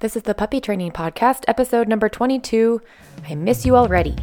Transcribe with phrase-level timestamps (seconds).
[0.00, 2.80] This is the Puppy Training Podcast, episode number 22.
[3.28, 4.16] I miss you already.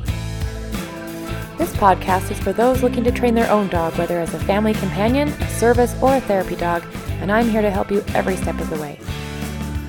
[1.60, 4.74] This podcast is for those looking to train their own dog, whether as a family
[4.74, 6.84] companion, a service, or a therapy dog,
[7.22, 9.00] and I'm here to help you every step of the way.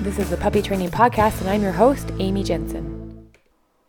[0.01, 3.31] This is the Puppy Training Podcast, and I'm your host, Amy Jensen.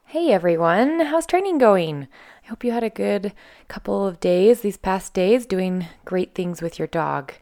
[0.06, 2.08] Hey everyone, how's training going?
[2.42, 3.34] I hope you had a good
[3.68, 7.34] couple of days, these past days, doing great things with your dog.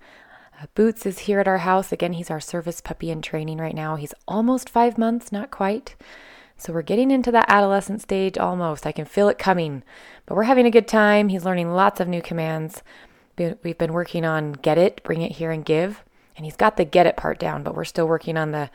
[0.74, 1.92] Boots is here at our house.
[1.92, 3.96] Again, he's our service puppy in training right now.
[3.96, 5.94] He's almost five months, not quite.
[6.56, 8.86] So we're getting into that adolescent stage almost.
[8.86, 9.84] I can feel it coming.
[10.26, 11.28] But we're having a good time.
[11.28, 12.82] He's learning lots of new commands.
[13.36, 16.02] We've been working on get it, bring it here, and give.
[16.36, 18.70] And he's got the get it part down, but we're still working on the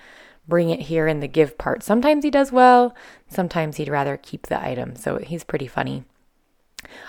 [0.47, 1.83] bring it here and the give part.
[1.83, 2.93] Sometimes he does well,
[3.29, 4.95] sometimes he'd rather keep the item.
[4.95, 6.03] So he's pretty funny.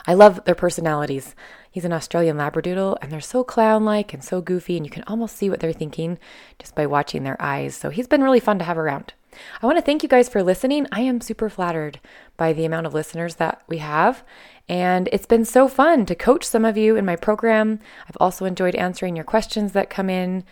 [0.07, 1.35] I love their personalities.
[1.75, 5.03] He's an Australian Labradoodle, and they're so clown like and so goofy, and you can
[5.09, 6.21] almost see what they're thinking
[6.61, 7.75] just by watching their eyes.
[7.75, 9.13] So he's been really fun to have around.
[9.61, 10.87] I want to thank you guys for listening.
[10.93, 11.99] I am super flattered
[12.37, 14.23] by the amount of listeners that we have.
[14.69, 17.81] And it's been so fun to coach some of you in my program.
[18.09, 20.45] I've also enjoyed answering your questions that come in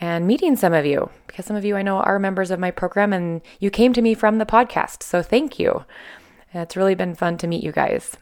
[0.00, 2.72] and meeting some of you because some of you I know are members of my
[2.72, 5.04] program and you came to me from the podcast.
[5.04, 5.84] So thank you.
[6.52, 8.16] It's really been fun to meet you guys.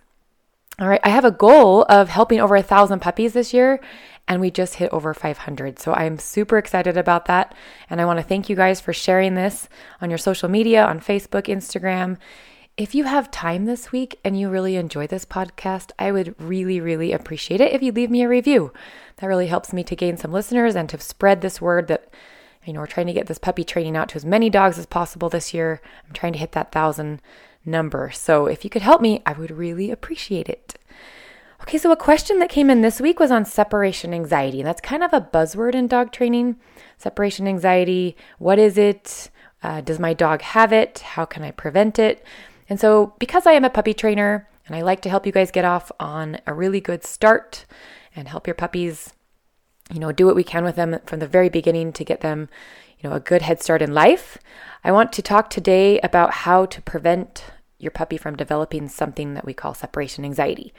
[0.78, 3.78] All right, I have a goal of helping over a thousand puppies this year,
[4.26, 5.78] and we just hit over 500.
[5.78, 7.54] So I'm super excited about that.
[7.90, 9.68] And I want to thank you guys for sharing this
[10.00, 12.16] on your social media, on Facebook, Instagram.
[12.78, 16.80] If you have time this week and you really enjoy this podcast, I would really,
[16.80, 18.72] really appreciate it if you leave me a review.
[19.18, 22.08] That really helps me to gain some listeners and to spread this word that,
[22.64, 24.86] you know, we're trying to get this puppy training out to as many dogs as
[24.86, 25.82] possible this year.
[26.06, 27.20] I'm trying to hit that thousand
[27.64, 28.10] number.
[28.10, 30.74] So if you could help me, I would really appreciate it.
[31.62, 34.60] Okay, so a question that came in this week was on separation anxiety.
[34.60, 36.56] And that's kind of a buzzword in dog training.
[36.98, 39.30] Separation anxiety, what is it?
[39.62, 40.98] Uh, does my dog have it?
[41.00, 42.24] How can I prevent it?
[42.68, 45.50] And so, because I am a puppy trainer and I like to help you guys
[45.50, 47.64] get off on a really good start
[48.16, 49.12] and help your puppies,
[49.92, 52.48] you know, do what we can with them from the very beginning to get them,
[53.02, 54.38] you know, a good head start in life,
[54.84, 57.44] I want to talk today about how to prevent
[57.78, 60.72] your puppy from developing something that we call separation anxiety.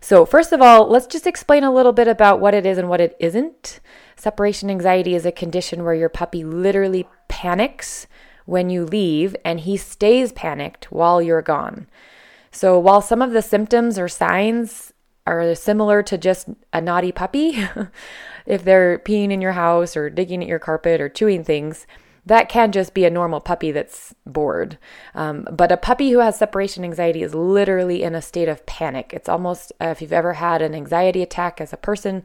[0.00, 2.88] So, first of all, let's just explain a little bit about what it is and
[2.88, 3.80] what it isn't.
[4.14, 8.06] Separation anxiety is a condition where your puppy literally panics
[8.44, 11.86] when you leave and he stays panicked while you're gone.
[12.50, 14.92] So, while some of the symptoms or signs
[15.26, 17.64] are similar to just a naughty puppy,
[18.46, 21.86] if they're peeing in your house or digging at your carpet or chewing things,
[22.26, 24.78] that can just be a normal puppy that's bored.
[25.14, 29.12] Um, but a puppy who has separation anxiety is literally in a state of panic.
[29.14, 32.22] It's almost, uh, if you've ever had an anxiety attack as a person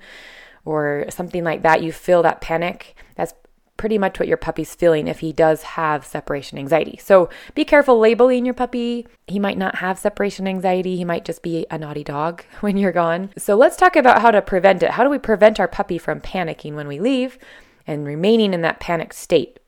[0.66, 2.96] or something like that, you feel that panic.
[3.16, 3.34] That's
[3.78, 6.98] pretty much what your puppy's feeling if he does have separation anxiety.
[7.02, 9.08] So be careful labeling your puppy.
[9.28, 10.96] He might not have separation anxiety.
[10.96, 13.32] He might just be a naughty dog when you're gone.
[13.38, 14.92] So let's talk about how to prevent it.
[14.92, 17.38] How do we prevent our puppy from panicking when we leave
[17.86, 19.60] and remaining in that panicked state?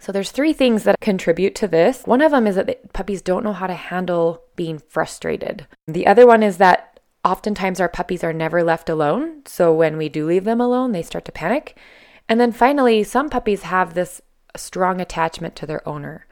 [0.00, 2.02] So there's three things that contribute to this.
[2.04, 5.66] One of them is that puppies don't know how to handle being frustrated.
[5.86, 9.42] The other one is that oftentimes our puppies are never left alone.
[9.46, 11.76] So when we do leave them alone, they start to panic.
[12.28, 14.20] And then finally, some puppies have this
[14.56, 16.26] strong attachment to their owner.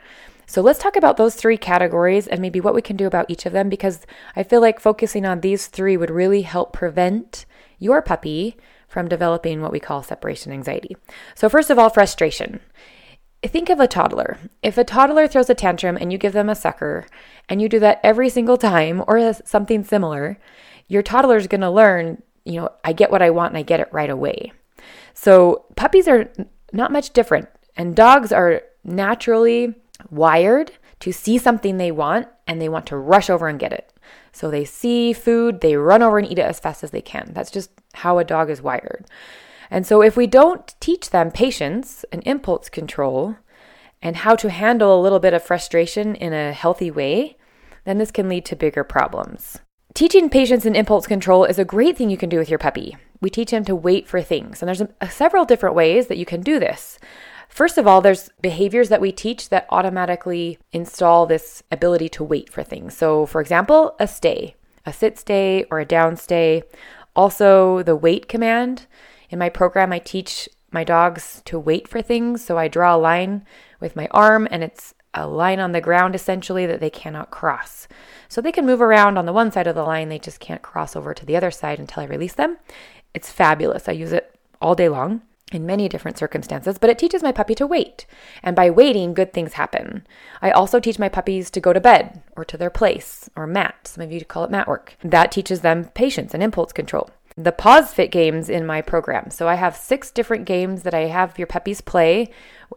[0.47, 3.47] So let's talk about those three categories and maybe what we can do about each
[3.47, 7.47] of them because I feel like focusing on these three would really help prevent
[7.79, 8.57] your puppy
[8.89, 10.97] from developing what we call separation anxiety.
[11.37, 12.59] So, first of all, frustration.
[13.45, 14.39] Think of a toddler.
[14.61, 17.07] If a toddler throws a tantrum and you give them a sucker,
[17.49, 20.39] and you do that every single time or something similar,
[20.89, 23.63] your toddler is going to learn, you know, I get what I want and I
[23.63, 24.53] get it right away.
[25.21, 26.33] So puppies are
[26.73, 29.75] not much different, and dogs are naturally
[30.09, 33.93] wired to see something they want and they want to rush over and get it.
[34.33, 37.33] So they see food, they run over and eat it as fast as they can.
[37.35, 39.05] That's just how a dog is wired.
[39.71, 43.37] And so, if we don't teach them patience and impulse control
[44.01, 47.37] and how to handle a little bit of frustration in a healthy way,
[47.85, 49.59] then this can lead to bigger problems.
[49.93, 52.97] Teaching patience and impulse control is a great thing you can do with your puppy.
[53.21, 56.25] We teach him to wait for things, and there's a, several different ways that you
[56.25, 56.99] can do this.
[57.49, 62.51] First of all, there's behaviors that we teach that automatically install this ability to wait
[62.51, 62.97] for things.
[62.97, 64.55] So, for example, a stay,
[64.87, 66.63] a sit stay or a down stay.
[67.17, 68.87] Also, the wait command
[69.31, 72.45] in my program, I teach my dogs to wait for things.
[72.45, 73.45] So I draw a line
[73.81, 77.89] with my arm, and it's a line on the ground essentially that they cannot cross.
[78.29, 80.63] So they can move around on the one side of the line, they just can't
[80.63, 82.59] cross over to the other side until I release them.
[83.15, 83.89] It's fabulous.
[83.89, 85.23] I use it all day long.
[85.53, 88.07] in many different circumstances, but it teaches my puppy to wait.
[88.43, 90.07] And by waiting, good things happen.
[90.41, 93.89] I also teach my puppies to go to bed or to their place or mat.
[93.89, 94.97] Some of you call it mat work.
[95.03, 97.11] That teaches them patience and impulse control.
[97.37, 99.31] The pause fit games in my program.
[99.31, 102.29] So I have six different games that I have your puppies play.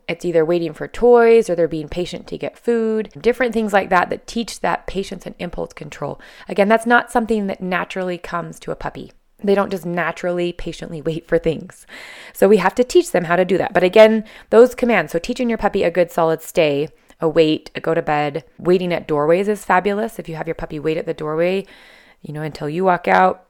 [0.07, 3.89] It's either waiting for toys or they're being patient to get food, different things like
[3.89, 6.19] that that teach that patience and impulse control.
[6.47, 9.11] Again, that's not something that naturally comes to a puppy.
[9.43, 11.85] They don't just naturally patiently wait for things.
[12.33, 13.73] So we have to teach them how to do that.
[13.73, 17.79] But again, those commands, so teaching your puppy a good solid stay, a wait, a
[17.79, 20.19] go to bed, waiting at doorways is fabulous.
[20.19, 21.65] If you have your puppy wait at the doorway,
[22.21, 23.45] you know, until you walk out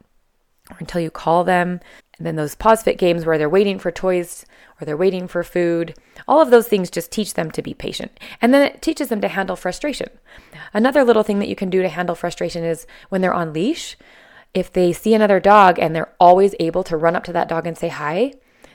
[0.70, 1.80] or until you call them.
[2.18, 4.46] And then those pause fit games where they're waiting for toys
[4.80, 5.96] or they're waiting for food.
[6.28, 8.20] All of those things just teach them to be patient.
[8.42, 10.10] And then it teaches them to handle frustration.
[10.74, 13.98] Another little thing that you can do to handle frustration is when they're on leash,
[14.54, 17.66] if they see another dog and they're always able to run up to that dog
[17.66, 18.34] and say hi,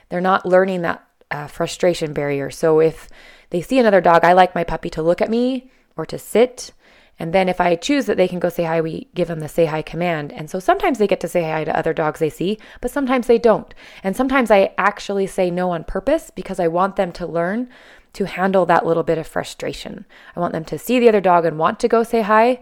[0.09, 2.49] they're not learning that uh, frustration barrier.
[2.49, 3.09] So if
[3.49, 6.71] they see another dog, I like my puppy to look at me or to sit.
[7.17, 9.49] And then if I choose that they can go say hi, we give them the
[9.49, 10.31] say hi command.
[10.31, 13.27] And so sometimes they get to say hi to other dogs they see, but sometimes
[13.27, 13.73] they don't.
[14.03, 17.69] And sometimes I actually say no on purpose because I want them to learn
[18.13, 20.05] to handle that little bit of frustration.
[20.35, 22.61] I want them to see the other dog and want to go say hi,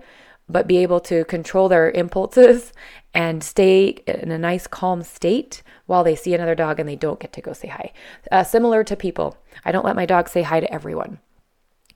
[0.50, 2.74] but be able to control their impulses
[3.14, 7.20] and stay in a nice calm state while they see another dog and they don't
[7.20, 7.92] get to go say hi.
[8.32, 11.20] Uh, similar to people, I don't let my dog say hi to everyone.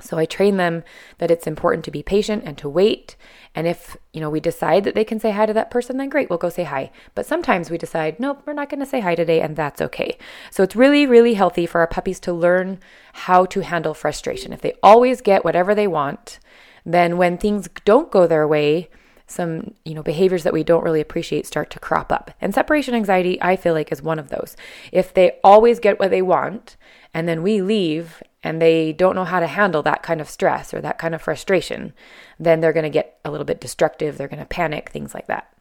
[0.04, 0.84] So I train them
[1.20, 3.16] that it's important to be patient and to wait.
[3.54, 6.10] And if, you know, we decide that they can say hi to that person, then
[6.10, 6.92] great, we'll go say hi.
[7.14, 10.18] But sometimes we decide, nope, we're not going to say hi today, and that's okay.
[10.50, 12.80] So it's really, really healthy for our puppies to learn
[13.14, 14.54] how to handle frustration.
[14.54, 16.40] If they always get whatever they want,
[16.86, 18.90] then when things don't go their way,
[19.32, 22.32] some you know behaviors that we don't really appreciate start to crop up.
[22.42, 24.56] And separation anxiety i feel like is one of those.
[24.92, 26.78] If they always get what they want
[27.14, 30.74] and then we leave and they don't know how to handle that kind of stress
[30.74, 31.94] or that kind of frustration
[32.40, 35.28] then they're going to get a little bit destructive they're going to panic things like
[35.28, 35.52] that.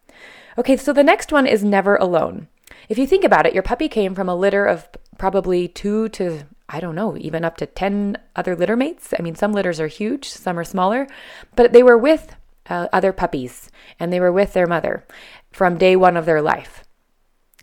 [0.59, 2.49] Okay so the next one is never alone.
[2.89, 6.45] If you think about it your puppy came from a litter of probably two to
[6.73, 9.13] I don't know, even up to 10 other litter mates.
[9.19, 11.09] I mean, some litters are huge, some are smaller,
[11.57, 12.37] but they were with
[12.69, 15.05] uh, other puppies and they were with their mother
[15.51, 16.85] from day one of their life.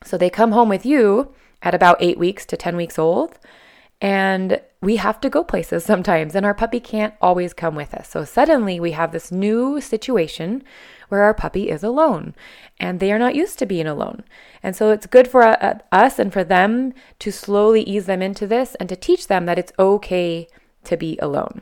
[0.04, 3.40] So they come home with you at about eight weeks to 10 weeks old.
[4.00, 8.10] And we have to go places sometimes, and our puppy can't always come with us.
[8.10, 10.64] So suddenly we have this new situation
[11.10, 12.36] where our puppy is alone
[12.80, 14.24] and they are not used to being alone.
[14.62, 18.48] And so it's good for uh, us and for them to slowly ease them into
[18.48, 20.48] this and to teach them that it's okay
[20.84, 21.62] to be alone.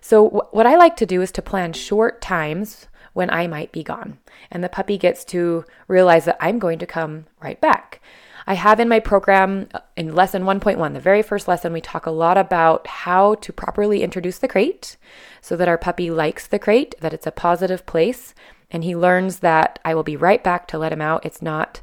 [0.00, 3.72] So, w- what I like to do is to plan short times when I might
[3.72, 4.18] be gone,
[4.50, 8.00] and the puppy gets to realize that I'm going to come right back.
[8.46, 12.06] I have in my program uh, in lesson 1.1, the very first lesson, we talk
[12.06, 14.96] a lot about how to properly introduce the crate
[15.42, 18.34] so that our puppy likes the crate, that it's a positive place,
[18.70, 21.24] and he learns that I will be right back to let him out.
[21.24, 21.80] It's not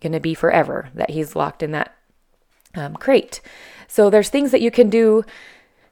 [0.00, 1.94] going to be forever that he's locked in that
[2.74, 3.40] um, crate.
[3.86, 5.24] So there's things that you can do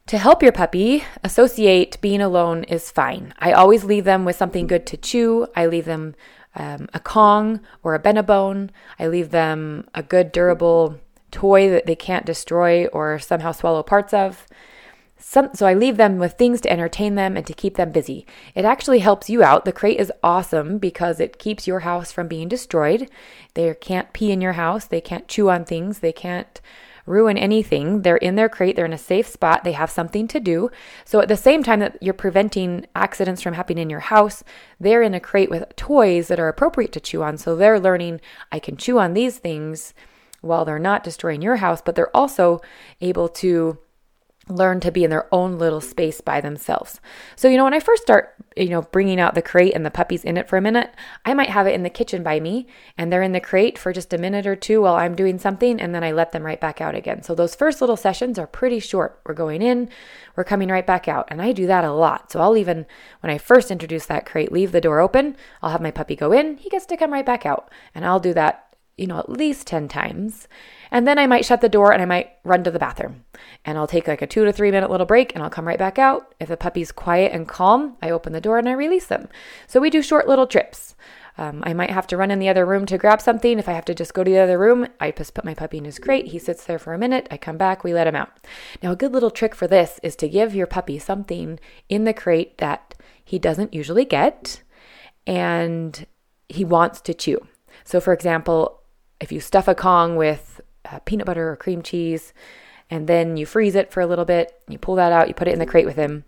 [0.07, 3.33] to help your puppy associate being alone is fine.
[3.39, 5.47] I always leave them with something good to chew.
[5.55, 6.15] I leave them
[6.57, 8.71] um, a Kong or a Benebone.
[8.99, 10.99] I leave them a good, durable
[11.31, 14.47] toy that they can't destroy or somehow swallow parts of.
[15.21, 18.27] Some, so I leave them with things to entertain them and to keep them busy.
[18.55, 19.65] It actually helps you out.
[19.65, 23.09] The crate is awesome because it keeps your house from being destroyed.
[23.55, 24.87] They can't pee in your house.
[24.87, 25.99] They can't chew on things.
[25.99, 26.61] They can't
[27.07, 28.03] ruin anything.
[28.03, 30.71] They're in their crate, they're in a safe spot, they have something to do.
[31.05, 34.45] So at the same time that you're preventing accidents from happening in your house,
[34.79, 37.37] they're in a crate with toys that are appropriate to chew on.
[37.37, 38.21] So they're learning
[38.53, 39.93] I can chew on these things
[40.41, 42.61] while they're not destroying your house, but they're also
[43.01, 43.79] able to
[44.51, 47.01] learn to be in their own little space by themselves.
[47.37, 49.91] So, you know, when I first start, you know, bringing out the crate and the
[49.91, 50.91] puppies in it for a minute,
[51.25, 52.67] I might have it in the kitchen by me
[52.99, 55.81] and they're in the crate for just a minute or two while I'm doing something
[55.81, 57.23] and then I let them right back out again.
[57.23, 59.21] So, those first little sessions are pretty short.
[59.25, 59.89] We're going in,
[60.37, 61.29] we're coming right back out.
[61.31, 62.33] And I do that a lot.
[62.33, 62.87] So, I'll even,
[63.21, 65.37] when I first introduce that crate, leave the door open.
[65.63, 67.71] I'll have my puppy go in, he gets to come right back out.
[67.95, 68.70] And I'll do that,
[69.01, 70.47] you know, at least 10 times.
[70.91, 73.25] And then I might shut the door and I might run to the bathroom.
[73.65, 75.79] And I'll take like a two to three minute little break and I'll come right
[75.79, 76.35] back out.
[76.39, 79.29] If the puppy's quiet and calm, I open the door and I release them.
[79.67, 80.95] So we do short little trips.
[81.39, 83.59] Um, I might have to run in the other room to grab something.
[83.59, 85.79] If I have to just go to the other room, I just put my puppy
[85.79, 86.27] in his crate.
[86.27, 87.27] He sits there for a minute.
[87.31, 88.31] I come back, we let him out.
[88.83, 92.13] Now, a good little trick for this is to give your puppy something in the
[92.13, 94.63] crate that he doesn't usually get
[95.27, 96.07] and
[96.51, 97.47] he wants to chew.
[97.85, 98.80] So, for example,
[99.21, 100.61] if you stuff a Kong with
[100.91, 102.33] uh, peanut butter or cream cheese,
[102.89, 104.53] and then you freeze it for a little bit.
[104.69, 106.25] You pull that out, you put it in the crate with him.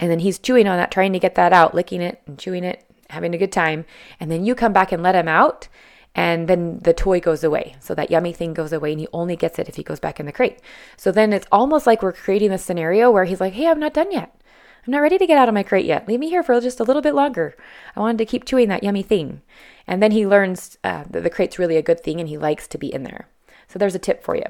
[0.00, 2.64] And then he's chewing on that, trying to get that out, licking it and chewing
[2.64, 3.84] it, having a good time.
[4.20, 5.68] And then you come back and let him out,
[6.14, 7.76] and then the toy goes away.
[7.80, 10.20] So that yummy thing goes away, and he only gets it if he goes back
[10.20, 10.60] in the crate.
[10.96, 13.94] So then it's almost like we're creating this scenario where he's like, hey, I'm not
[13.94, 14.34] done yet.
[14.86, 16.08] I'm not ready to get out of my crate yet.
[16.08, 17.56] Leave me here for just a little bit longer.
[17.94, 19.42] I wanted to keep chewing that yummy thing.
[19.86, 22.66] And then he learns uh, that the crate's really a good thing and he likes
[22.68, 23.28] to be in there.
[23.68, 24.44] So there's a tip for you.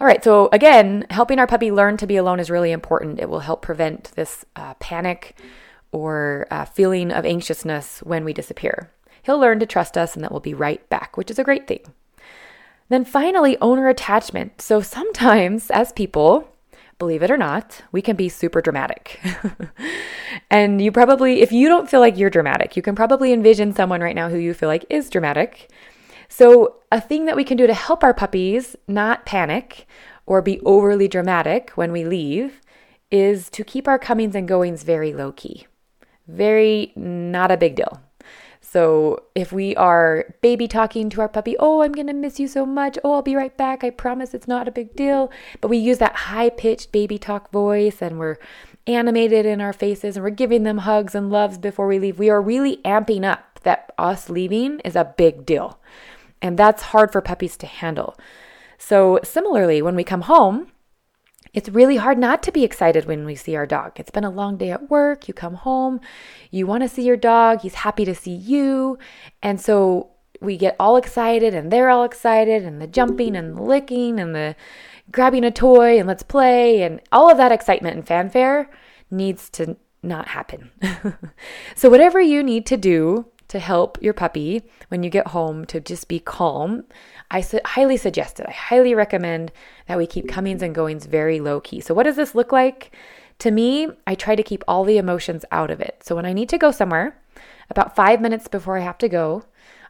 [0.00, 3.20] All right, so again, helping our puppy learn to be alone is really important.
[3.20, 5.38] It will help prevent this uh, panic
[5.92, 8.90] or uh, feeling of anxiousness when we disappear.
[9.22, 11.66] He'll learn to trust us and that we'll be right back, which is a great
[11.66, 11.80] thing.
[12.88, 14.60] Then finally, owner attachment.
[14.60, 16.48] So sometimes, as people,
[17.00, 19.18] believe it or not, we can be super dramatic.
[20.50, 24.00] and you probably, if you don't feel like you're dramatic, you can probably envision someone
[24.00, 25.68] right now who you feel like is dramatic.
[26.28, 29.88] So, a thing that we can do to help our puppies not panic
[30.26, 32.60] or be overly dramatic when we leave
[33.10, 35.66] is to keep our comings and goings very low key.
[36.28, 38.00] Very not a big deal.
[38.72, 42.46] So if we are baby talking to our puppy, oh, I'm going to miss you
[42.46, 42.96] so much.
[43.02, 43.82] Oh, I'll be right back.
[43.82, 45.28] I promise it's not a big deal.
[45.60, 48.36] But we use that high pitched baby talk voice and we're
[48.86, 52.20] animated in our faces and we're giving them hugs and loves before we leave.
[52.20, 55.80] We are really amping up that us leaving is a big deal.
[56.40, 58.16] And that's hard for puppies to handle.
[58.78, 60.70] So similarly, when we come home,
[61.52, 63.92] it's really hard not to be excited when we see our dog.
[63.96, 65.26] It's been a long day at work.
[65.26, 66.00] You come home,
[66.50, 67.62] you want to see your dog.
[67.62, 68.98] He's happy to see you.
[69.42, 73.62] And so we get all excited, and they're all excited, and the jumping and the
[73.62, 74.56] licking and the
[75.12, 78.70] grabbing a toy and let's play, and all of that excitement and fanfare
[79.10, 80.70] needs to not happen.
[81.74, 85.80] so, whatever you need to do to help your puppy when you get home to
[85.80, 86.84] just be calm,
[87.32, 88.46] I su- highly suggest it.
[88.48, 89.50] I highly recommend
[89.88, 91.80] that we keep comings and goings very low key.
[91.80, 92.96] So, what does this look like?
[93.40, 96.02] To me, I try to keep all the emotions out of it.
[96.04, 97.20] So, when I need to go somewhere,
[97.68, 99.42] about five minutes before I have to go,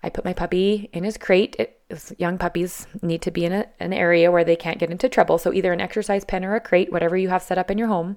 [0.02, 1.55] I put my puppy in his crate.
[1.59, 1.79] It,
[2.17, 5.37] young puppies need to be in a, an area where they can't get into trouble.
[5.37, 7.88] So, either an exercise pen or a crate, whatever you have set up in your
[7.88, 8.17] home.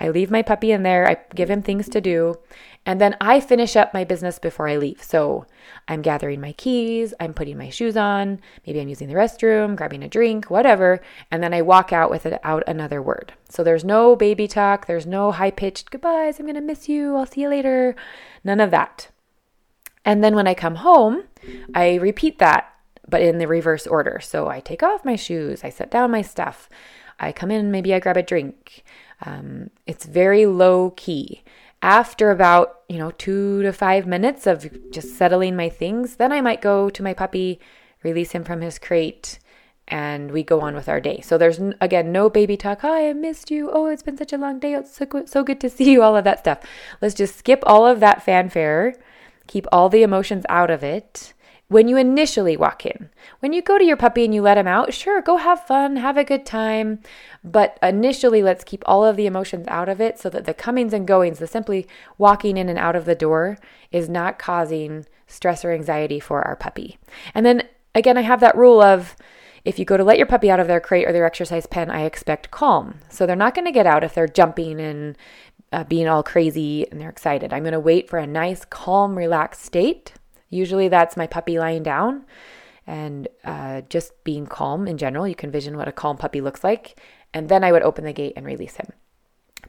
[0.00, 2.36] I leave my puppy in there, I give him things to do,
[2.86, 5.02] and then I finish up my business before I leave.
[5.02, 5.44] So
[5.88, 10.02] I'm gathering my keys, I'm putting my shoes on, maybe I'm using the restroom, grabbing
[10.02, 11.00] a drink, whatever,
[11.30, 13.32] and then I walk out without another word.
[13.48, 17.26] So there's no baby talk, there's no high pitched goodbyes, I'm gonna miss you, I'll
[17.26, 17.96] see you later,
[18.44, 19.08] none of that.
[20.04, 21.24] And then when I come home,
[21.74, 22.72] I repeat that,
[23.06, 24.20] but in the reverse order.
[24.22, 26.68] So I take off my shoes, I set down my stuff,
[27.20, 28.84] I come in, maybe I grab a drink.
[29.24, 31.42] Um, it's very low key.
[31.80, 36.40] After about, you know, two to five minutes of just settling my things, then I
[36.40, 37.60] might go to my puppy,
[38.02, 39.38] release him from his crate,
[39.86, 41.20] and we go on with our day.
[41.20, 42.80] So there's, again, no baby talk.
[42.80, 43.70] Hi, I missed you.
[43.72, 44.74] Oh, it's been such a long day.
[44.74, 46.02] It's so so good to see you.
[46.02, 46.60] All of that stuff.
[47.00, 48.94] Let's just skip all of that fanfare,
[49.46, 51.32] keep all the emotions out of it,
[51.68, 53.10] when you initially walk in.
[53.40, 55.96] When you go to your puppy and you let him out, sure, go have fun,
[55.96, 57.00] have a good time.
[57.44, 60.94] But initially, let's keep all of the emotions out of it so that the comings
[60.94, 63.58] and goings, the simply walking in and out of the door,
[63.92, 66.98] is not causing stress or anxiety for our puppy.
[67.34, 69.14] And then again, I have that rule of
[69.64, 71.90] if you go to let your puppy out of their crate or their exercise pen,
[71.90, 73.00] I expect calm.
[73.10, 75.18] So they're not going to get out if they're jumping and
[75.70, 77.52] uh, being all crazy and they're excited.
[77.52, 80.14] I'm going to wait for a nice, calm, relaxed state
[80.50, 82.24] Usually that's my puppy lying down
[82.86, 85.28] and uh, just being calm in general.
[85.28, 86.98] You can envision what a calm puppy looks like.
[87.34, 88.92] And then I would open the gate and release him.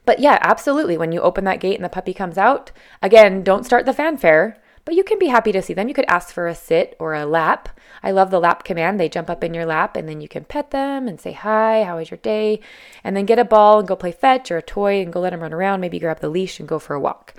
[0.06, 0.98] But yeah, absolutely.
[0.98, 2.72] When you open that gate and the puppy comes out,
[3.02, 5.88] again, don't start the fanfare, but you can be happy to see them.
[5.88, 7.70] You could ask for a sit or a lap.
[8.02, 9.00] I love the lap command.
[9.00, 11.84] They jump up in your lap and then you can pet them and say, Hi,
[11.84, 12.60] how was your day?
[13.04, 15.30] And then get a ball and go play fetch or a toy and go let
[15.30, 15.80] them run around.
[15.80, 17.36] Maybe grab the leash and go for a walk.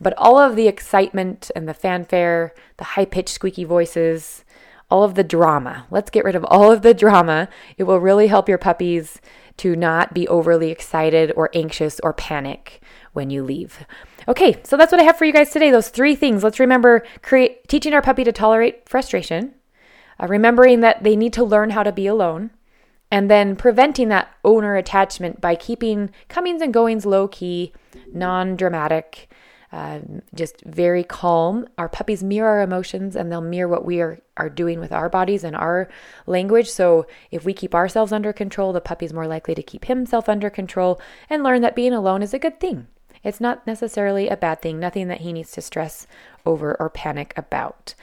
[0.00, 4.44] But all of the excitement and the fanfare, the high pitched squeaky voices,
[4.88, 7.48] all of the drama, let's get rid of all of the drama.
[7.78, 9.20] It will really help your puppies
[9.58, 12.80] to not be overly excited or anxious or panic
[13.12, 13.84] when you leave.
[14.28, 15.70] Okay, so that's what I have for you guys today.
[15.70, 16.42] Those three things.
[16.42, 19.54] Let's remember create teaching our puppy to tolerate frustration,
[20.20, 22.50] uh, remembering that they need to learn how to be alone,
[23.10, 27.72] and then preventing that owner attachment by keeping comings and goings low key,
[28.12, 29.28] non dramatic,
[29.72, 31.66] um, just very calm.
[31.78, 35.08] Our puppies mirror our emotions and they'll mirror what we are, are doing with our
[35.08, 35.88] bodies and our
[36.26, 36.68] language.
[36.70, 40.50] So if we keep ourselves under control, the puppy's more likely to keep himself under
[40.50, 41.00] control
[41.30, 42.86] and learn that being alone is a good thing.
[43.24, 46.06] It's not necessarily a bad thing, nothing that he needs to stress
[46.44, 47.94] over or panic about.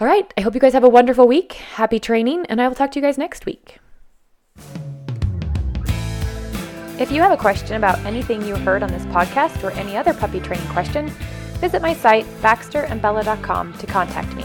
[0.00, 1.52] All right, I hope you guys have a wonderful week.
[1.52, 3.78] Happy training, and I will talk to you guys next week.
[6.96, 10.14] If you have a question about anything you heard on this podcast or any other
[10.14, 11.08] puppy training question,
[11.60, 14.44] visit my site, baxterandbella.com, to contact me.